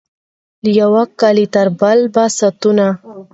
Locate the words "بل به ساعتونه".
1.79-2.87